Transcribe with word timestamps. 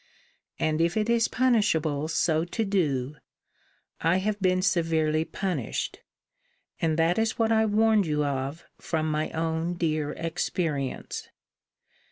And 0.57 0.81
if 0.81 0.97
it 0.97 1.11
is 1.11 1.27
punishable 1.27 2.07
so 2.07 2.43
to 2.43 2.65
do, 2.65 3.17
I 3.99 4.17
have 4.17 4.41
been 4.41 4.63
severely 4.63 5.23
punished; 5.25 5.99
and 6.81 6.97
that 6.97 7.19
is 7.19 7.37
what 7.37 7.51
I 7.51 7.65
warned 7.67 8.07
you 8.07 8.25
of 8.25 8.65
from 8.79 9.11
my 9.11 9.29
own 9.29 9.75
dear 9.75 10.13
experience. 10.13 11.29